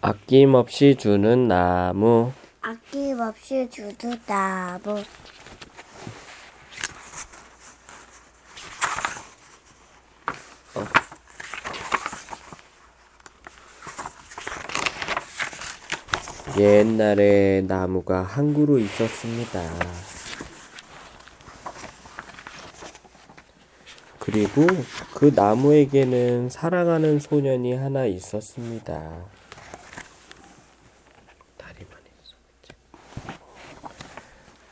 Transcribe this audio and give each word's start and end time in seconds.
아낌없이 0.00 0.96
주는 0.96 1.48
나무 1.48 2.32
아낌없이 2.60 3.68
주는 3.70 3.94
나무 4.26 5.02
옛날에 16.58 17.62
나무가 17.66 18.22
한 18.22 18.54
그루 18.54 18.80
있었습니다. 18.80 19.60
그리고 24.18 24.66
그 25.14 25.32
나무에게는 25.34 26.48
사랑하는 26.48 27.20
소년이 27.20 27.74
하나 27.74 28.06
있었습니다. 28.06 29.24
다리만 31.58 31.98
있어. 32.22 32.36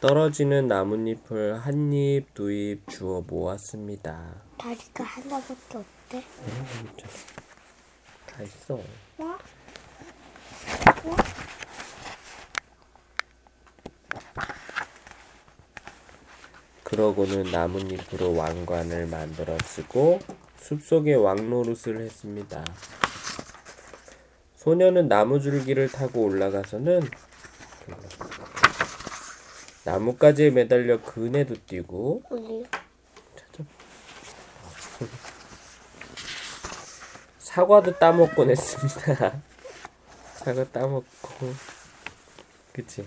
떨어지는 0.05 0.69
나뭇잎을 0.69 1.59
한 1.61 1.91
입, 1.91 2.35
두 2.35 2.51
입 2.53 2.87
주워 2.91 3.25
모았습니다. 3.27 4.35
다리가 4.59 5.03
하나밖에 5.03 5.79
없대 5.79 6.23
다 8.27 8.43
있어. 8.43 8.75
어? 8.75 9.39
그러고는 16.83 17.45
나뭇잎으로 17.45 18.37
왕관을 18.37 19.07
만들어 19.07 19.57
쓰고 19.65 20.19
숲속에 20.59 21.15
왕노릇을 21.15 22.03
했습니다. 22.03 22.63
소녀는 24.57 25.09
나무줄기를 25.09 25.89
타고 25.89 26.25
올라가서는 26.25 27.01
나뭇가지에 29.85 30.51
매달려 30.51 31.01
그네도 31.03 31.55
뛰고 31.67 32.23
우리 32.31 32.65
사과도 37.39 37.97
따먹곤 37.99 38.51
했습니다. 38.51 39.41
사과 40.37 40.65
따먹고 40.65 41.55
그치? 42.73 43.07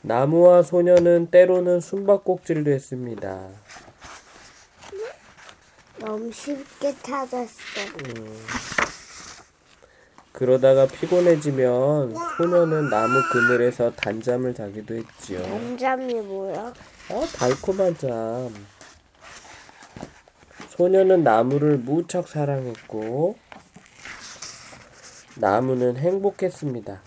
나무와 0.00 0.62
소녀는 0.62 1.30
때로는 1.30 1.80
숨바꼭질도 1.80 2.70
했습니다. 2.70 3.48
너무 5.98 6.30
쉽게 6.30 6.94
찾았어 7.02 7.52
그러다가 10.34 10.86
피곤해지면 10.88 12.12
소녀는 12.36 12.90
나무 12.90 13.22
그늘에서 13.32 13.92
단잠을 13.92 14.52
자기도 14.52 14.96
했지요. 14.96 15.40
단잠이 15.40 16.14
뭐야? 16.14 16.74
어, 17.10 17.24
달콤한 17.36 17.96
잠. 17.96 18.52
소녀는 20.70 21.22
나무를 21.22 21.78
무척 21.78 22.26
사랑했고, 22.26 23.38
나무는 25.36 25.96
행복했습니다. 25.98 27.00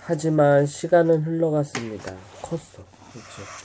하지만 0.00 0.66
시간은 0.66 1.22
흘러갔습니다. 1.22 2.14
컸어. 2.42 2.84
그렇죠. 3.10 3.59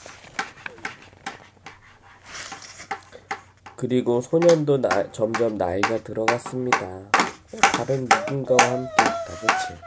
그리고 3.75 4.21
소년도 4.21 4.81
나, 4.81 5.11
점점 5.11 5.57
나이가 5.57 5.97
들어갔습니다. 6.03 6.79
다른 7.73 8.05
누군가와 8.05 8.61
함께 8.61 8.91
있다, 9.03 9.33
그치? 9.41 9.81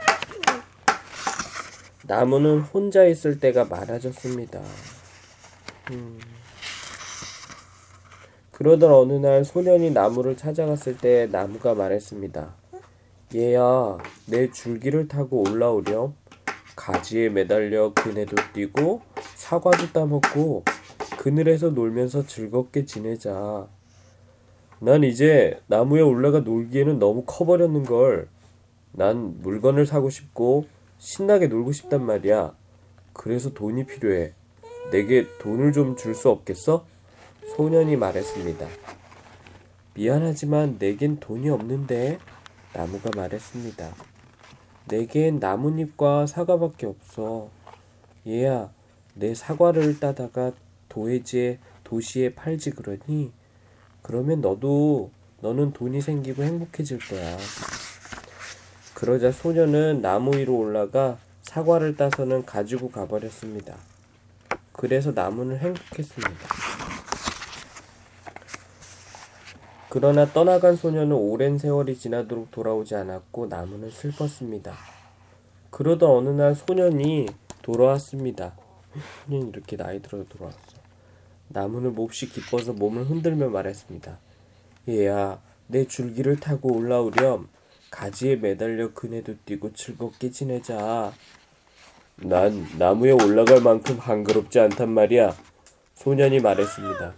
나무는 2.06 2.60
혼자 2.60 3.04
있을 3.04 3.40
때가 3.40 3.64
많아졌습니다. 3.64 4.60
음. 5.90 6.18
그러던 8.52 8.92
어느 8.92 9.12
날 9.14 9.44
소년이 9.44 9.92
나무를 9.92 10.36
찾아갔을 10.36 10.98
때 10.98 11.28
나무가 11.30 11.74
말했습니다. 11.74 12.54
얘야, 13.34 13.98
내 14.26 14.50
줄기를 14.50 15.08
타고 15.08 15.44
올라오렴. 15.48 16.14
가지에 16.74 17.28
매달려 17.28 17.92
그네도 17.92 18.36
뛰고 18.52 19.02
사과도 19.34 19.92
따먹고 19.92 20.64
그늘에서 21.18 21.70
놀면서 21.70 22.26
즐겁게 22.26 22.84
지내자. 22.84 23.68
난 24.80 25.02
이제 25.04 25.60
나무에 25.66 26.00
올라가 26.00 26.40
놀기에는 26.40 26.98
너무 26.98 27.24
커버렸는 27.26 27.84
걸. 27.84 28.28
난 28.92 29.40
물건을 29.42 29.86
사고 29.86 30.10
싶고 30.10 30.66
신나게 30.98 31.48
놀고 31.48 31.72
싶단 31.72 32.04
말이야. 32.04 32.54
그래서 33.12 33.52
돈이 33.52 33.86
필요해. 33.86 34.32
내게 34.92 35.26
돈을 35.40 35.72
좀 35.72 35.96
줄 35.96 36.14
수 36.14 36.30
없겠어? 36.30 36.86
소년이 37.56 37.96
말했습니다. 37.96 38.66
미안하지만 39.94 40.76
내겐 40.78 41.18
돈이 41.18 41.50
없는데. 41.50 42.18
나무가 42.72 43.10
말했습니다. 43.16 43.94
내겐 44.88 45.38
나뭇잎과 45.40 46.26
사과밖에 46.26 46.86
없어. 46.86 47.48
얘야, 48.26 48.70
내 49.14 49.34
사과를 49.34 49.98
따다가 49.98 50.52
도해지에 50.88 51.58
도시에 51.84 52.34
팔지 52.34 52.70
그러니? 52.72 53.32
그러면 54.08 54.40
너도 54.40 55.10
너는 55.42 55.74
돈이 55.74 56.00
생기고 56.00 56.42
행복해질 56.42 56.98
거야. 56.98 57.36
그러자 58.94 59.30
소녀는 59.30 60.00
나무 60.00 60.34
위로 60.34 60.56
올라가 60.56 61.18
사과를 61.42 61.94
따서는 61.94 62.46
가지고 62.46 62.90
가버렸습니다. 62.90 63.76
그래서 64.72 65.12
나무는 65.12 65.58
행복했습니다. 65.58 66.48
그러나 69.90 70.24
떠나간 70.32 70.76
소녀는 70.76 71.12
오랜 71.12 71.58
세월이 71.58 71.98
지나도록 71.98 72.50
돌아오지 72.50 72.94
않았고 72.94 73.48
나무는 73.48 73.90
슬펐습니다. 73.90 74.72
그러던 75.68 76.10
어느 76.10 76.30
날 76.30 76.54
소년이 76.54 77.26
돌아왔습니다. 77.60 78.54
소년이 79.28 79.50
이렇게 79.50 79.76
나이 79.76 80.00
들어 80.00 80.24
돌아왔어. 80.24 80.77
나무는 81.48 81.94
몹시 81.94 82.28
기뻐서 82.28 82.72
몸을 82.72 83.04
흔들며 83.04 83.48
말했습니다. 83.48 84.18
얘야, 84.88 85.40
내 85.66 85.86
줄기를 85.86 86.38
타고 86.40 86.74
올라오렴. 86.74 87.48
가지에 87.90 88.36
매달려 88.36 88.92
그네도 88.92 89.36
뛰고 89.46 89.72
즐겁게 89.72 90.30
지내자. 90.30 91.12
난 92.16 92.66
나무에 92.78 93.12
올라갈 93.12 93.60
만큼 93.62 93.98
한가롭지 93.98 94.60
않단 94.60 94.90
말이야. 94.90 95.34
소년이 95.94 96.40
말했습니다. 96.40 97.14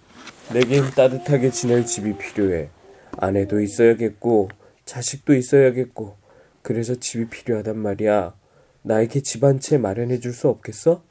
내겐 0.52 0.90
따뜻하게 0.90 1.50
지낼 1.50 1.84
집이 1.84 2.16
필요해. 2.18 2.70
아내도 3.16 3.60
있어야겠고, 3.60 4.48
자식도 4.84 5.34
있어야겠고, 5.34 6.16
그래서 6.62 6.94
집이 6.94 7.28
필요하단 7.28 7.78
말이야. 7.78 8.34
나에게 8.82 9.20
집 9.22 9.44
한 9.44 9.58
채 9.60 9.76
마련해 9.78 10.20
줄 10.20 10.32
수 10.32 10.48
없겠어? 10.48 11.02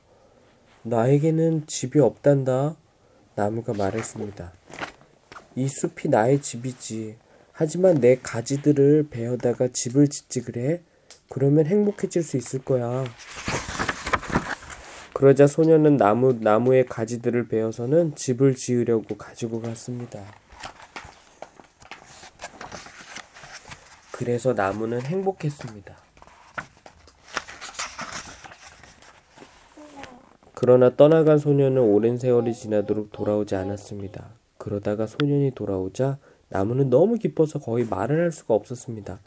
나에게는 0.84 1.68
집이 1.68 2.00
없단다. 2.00 2.78
나무가 3.40 3.72
말했습니다. 3.72 4.52
이 5.56 5.68
숲이 5.70 6.10
나의 6.10 6.42
집이지. 6.42 7.16
하지만 7.54 7.96
내 7.96 8.20
가지들을 8.22 9.08
베어다가 9.10 9.70
집을 9.70 10.10
짓지 10.10 10.42
그래? 10.42 10.82
그러면 11.30 11.66
행복해질 11.66 12.22
수 12.22 12.36
있을 12.36 12.60
거야. 12.60 13.06
그러자 15.14 15.48
소녀는 15.48 15.96
나무, 15.96 16.34
나무의 16.34 16.88
가지들을 16.88 17.48
베어서는 17.48 18.16
집을 18.16 18.56
지으려고 18.56 19.16
가지고 19.16 19.62
갔습니다. 19.62 20.22
그래서 24.12 24.54
나무는 24.54 25.02
행복했습니다. 25.02 26.09
그러나 30.62 30.94
떠나간 30.94 31.38
소녀는 31.38 31.82
오랜 31.82 32.18
세월이 32.18 32.54
지나도록 32.54 33.14
돌아오지 33.14 33.56
않았습니다. 33.56 34.26
그러다가 34.58 35.08
소년이 35.08 35.52
돌아오자 35.52 36.18
나무는 36.50 36.90
너무 36.90 37.16
기뻐서 37.16 37.60
거의 37.60 37.86
말을 37.86 38.22
할 38.22 38.34
수가 38.34 38.56
없었습니다. 38.56 39.22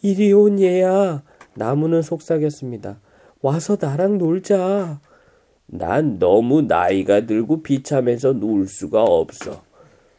이리 0.00 0.32
온 0.32 0.58
얘야. 0.58 1.22
나무는 1.54 2.00
속삭였습니다. 2.00 3.00
와서 3.42 3.76
나랑 3.78 4.16
놀자. 4.16 4.98
난 5.66 6.18
너무 6.18 6.62
나이가 6.62 7.26
들고 7.26 7.62
비참해서 7.62 8.32
놀 8.32 8.66
수가 8.66 9.02
없어. 9.02 9.62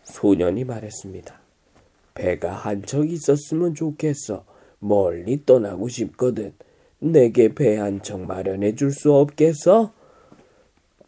소년이 0.04 0.66
말했습니다. 0.66 1.34
배가 2.14 2.52
한 2.54 2.84
척 2.86 3.10
있었으면 3.10 3.74
좋겠어. 3.74 4.46
멀리 4.78 5.44
떠나고 5.48 5.88
싶거든. 5.88 6.54
내게 7.00 7.56
배 7.56 7.78
한 7.78 8.04
척 8.04 8.22
마련해 8.22 8.76
줄 8.76 8.92
수 8.92 9.16
없겠어? 9.16 9.94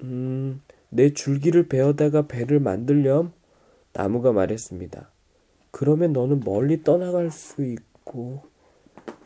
음, 0.05 0.61
내 0.89 1.13
줄기를 1.13 1.67
베어다가 1.67 2.27
배를 2.27 2.59
만들렴. 2.59 3.33
나무가 3.91 4.31
말했습니다. 4.31 5.09
그러면 5.71 6.13
너는 6.13 6.41
멀리 6.45 6.83
떠나갈 6.83 7.31
수 7.31 7.65
있고 7.65 8.43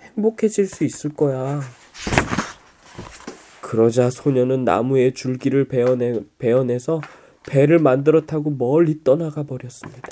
행복해질 0.02 0.68
수 0.68 0.84
있을 0.84 1.14
거야. 1.14 1.60
그러자 3.62 4.10
소녀는 4.10 4.64
나무의 4.64 5.14
줄기를 5.14 5.68
베어내, 5.68 6.22
베어내서 6.38 7.02
배를 7.48 7.80
만들어 7.80 8.26
타고 8.26 8.50
멀리 8.50 9.04
떠나가 9.04 9.44
버렸습니다. 9.44 10.10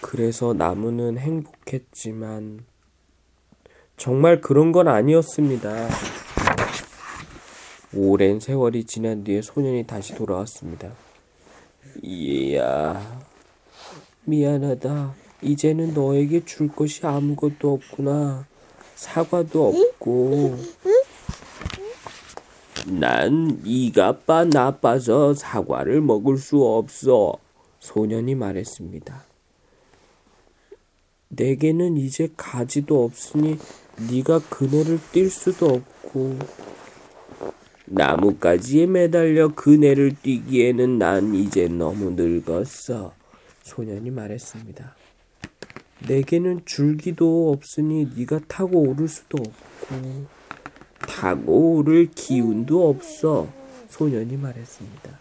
그래서 0.00 0.54
나무는 0.54 1.18
행복했지만 1.18 2.64
정말 3.96 4.40
그런 4.40 4.72
건 4.72 4.88
아니었습니다. 4.88 5.88
오랜 7.96 8.40
세월이 8.40 8.84
지난 8.84 9.24
뒤에 9.24 9.40
소년이 9.40 9.86
다시 9.86 10.14
돌아왔습니다. 10.14 10.92
이야, 12.02 13.20
미안하다. 14.24 15.14
이제는 15.40 15.94
너에게 15.94 16.44
줄 16.44 16.68
것이 16.68 17.06
아무것도 17.06 17.72
없구나. 17.72 18.46
사과도 18.94 19.68
없고. 19.68 20.56
난 22.86 23.60
이가 23.64 24.18
빠 24.20 24.44
나빠서 24.44 25.32
사과를 25.32 26.02
먹을 26.02 26.36
수 26.36 26.62
없어. 26.62 27.38
소년이 27.80 28.34
말했습니다. 28.34 29.24
내게는 31.28 31.96
이제 31.96 32.28
가지도 32.36 33.04
없으니 33.04 33.58
네가 34.10 34.40
그네를 34.50 35.00
뛸 35.12 35.30
수도 35.30 35.66
없고 35.66 36.38
나뭇가지에 37.86 38.86
매달려 38.86 39.54
그네를 39.54 40.16
뛰기에는 40.22 40.98
난 40.98 41.34
이제 41.34 41.68
너무 41.68 42.10
늙었어. 42.16 43.14
소년이 43.62 44.10
말했습니다. 44.10 44.96
내게는 46.06 46.62
줄기도 46.64 47.52
없으니 47.52 48.08
네가 48.16 48.40
타고 48.48 48.80
오를 48.80 49.08
수도 49.08 49.38
없고 49.38 50.26
타고 50.98 51.76
오를 51.76 52.10
기운도 52.14 52.88
없어. 52.88 53.48
소년이 53.88 54.36
말했습니다. 54.36 55.18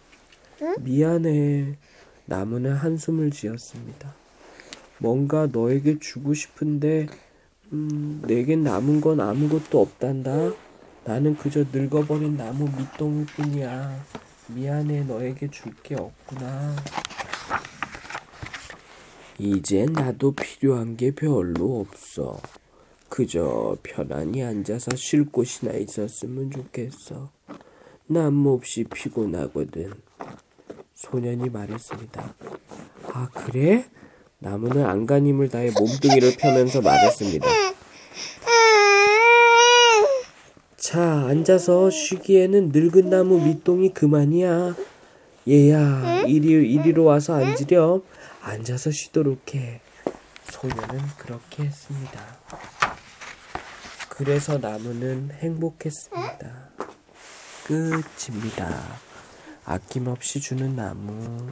미안해. 0.82 1.78
나무는 2.26 2.74
한숨을 2.74 3.32
지었습니다. 3.32 4.14
뭔가 4.98 5.48
너에게 5.52 6.00
주고 6.00 6.34
싶은데 6.34 7.08
음, 7.72 8.22
내겐 8.26 8.64
남은 8.64 9.02
건 9.02 9.20
아무것도 9.20 9.80
없단다. 9.80 10.54
나는 11.06 11.36
그저 11.38 11.64
늙어버린 11.72 12.36
나무 12.36 12.66
밑동이뿐이야. 12.78 14.04
미안해, 14.48 15.04
너에게 15.04 15.50
줄 15.50 15.74
게 15.84 15.96
없구나. 15.96 16.76
이제 19.38 19.86
나도 19.86 20.32
필요한 20.32 20.98
게 20.98 21.12
별로 21.12 21.80
없어. 21.82 22.40
그저 23.10 23.78
편안히 23.84 24.44
앉아서 24.44 24.96
쉴 24.96 25.26
곳이나 25.26 25.74
있었으면 25.74 26.50
좋겠어. 26.52 27.30
난 28.08 28.34
몹시 28.34 28.84
피곤하거든. 28.86 29.94
소년이 30.96 31.50
말했습니다. 31.50 32.34
아, 33.14 33.30
그래? 33.34 33.86
나무는 34.40 34.86
안간힘을 34.86 35.50
다해 35.50 35.72
몸뚱이를 35.78 36.36
펴면서 36.38 36.82
말했습니다. 36.82 37.48
자, 40.86 41.26
앉아서 41.26 41.90
쉬기에는 41.90 42.70
늙은 42.72 43.10
나무 43.10 43.44
밑동이 43.44 43.92
그만이야. 43.92 44.76
얘야, 45.48 46.22
이리, 46.28 46.50
이리로 46.74 47.06
와서 47.06 47.34
앉으렴. 47.34 48.04
앉아서 48.44 48.92
쉬도록 48.92 49.56
해. 49.56 49.82
소녀는 50.44 51.00
그렇게 51.18 51.64
했습니다. 51.64 52.38
그래서 54.10 54.60
나무는 54.60 55.32
행복했습니다. 55.40 56.70
끝입니다. 57.66 59.00
아낌없이 59.66 60.40
주는 60.40 60.76
나무. 60.76 61.52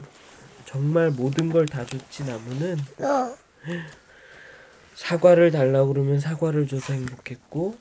정말 0.64 1.10
모든 1.10 1.50
걸 1.50 1.66
다 1.66 1.84
줬지, 1.84 2.22
나무는. 2.22 2.78
어, 3.00 3.34
사과를 4.94 5.50
달라고 5.50 5.92
그러면 5.92 6.20
사과를 6.20 6.68
줘서 6.68 6.92
행복했고 6.92 7.76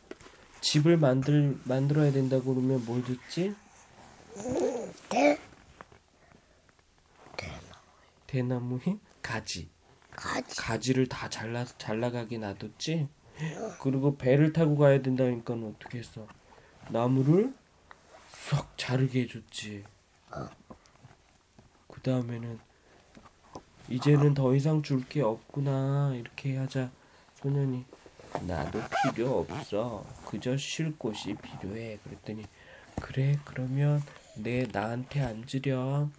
집을 0.64 0.96
만들 0.96 1.60
만들어야 1.66 2.12
된다고 2.14 2.56
그러면 2.56 2.84
뭘 2.86 3.04
줬지? 3.04 3.54
대, 5.10 5.38
대나무에 8.28 8.98
가지. 9.22 9.70
가지. 10.12 10.56
가지를 10.56 11.08
다 11.08 11.30
잘라 11.30 11.66
잘라가게 11.66 12.38
놔뒀지. 12.38 13.10
그리고 13.82 14.16
배를 14.18 14.54
타고 14.54 14.78
가야 14.78 15.02
된다니까 15.02 15.54
어떻게 15.54 15.98
했어? 16.00 16.26
나무를 16.90 17.54
쏙 18.30 18.78
자르게 18.78 19.24
해줬지. 19.24 19.84
그 21.90 22.02
다음에는 22.02 22.58
이제는 23.90 24.34
더 24.34 24.56
이상 24.56 24.82
줄 24.82 25.06
게 25.10 25.22
없구나 25.22 26.14
이렇게 26.16 26.56
하자 26.56 26.90
소년이 27.36 27.86
나도 28.42 28.82
필요 29.14 29.40
없어. 29.40 30.06
그저 30.26 30.58
쉴 30.58 30.98
곳이 30.98 31.36
필요해. 31.36 32.00
그랬더니 32.04 32.46
그래 33.02 33.38
그러면 33.46 34.02
내 34.36 34.68
나한테 34.72 35.22
앉으렴. 35.22 36.12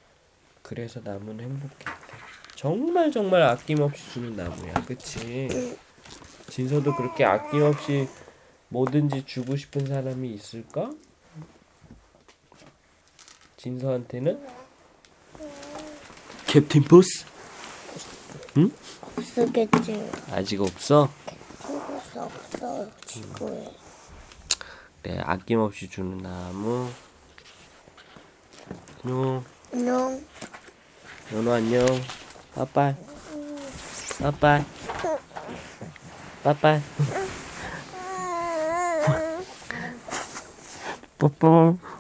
그래서 0.62 1.00
나무는 1.04 1.44
행복했대 1.44 1.84
정말 2.54 3.12
정말 3.12 3.42
아낌없이 3.42 4.12
주는 4.12 4.34
나무야. 4.36 4.72
그치? 4.86 5.76
진서도 6.48 6.94
그렇게 6.96 7.24
아낌없이 7.24 8.08
뭐든지 8.68 9.26
주고 9.26 9.56
싶은 9.56 9.86
사람이 9.86 10.32
있을까? 10.32 10.90
진서한테는? 13.56 14.40
캡틴 16.46 16.82
보스? 16.84 17.24
없었겠지. 19.18 20.10
아직 20.30 20.60
없어? 20.60 21.10
없어, 22.22 22.90
지구에. 23.06 23.70
네, 25.02 25.20
아낌없이 25.20 25.88
주는 25.88 26.18
나무. 26.18 26.88
안녕. 29.04 29.44
안녕. 29.72 30.24
연우 31.32 31.52
안녕. 31.52 31.86
빠빠이. 32.54 32.94
빠빠이. 34.20 34.64
빠빠이. 36.42 36.80
음. 41.44 41.93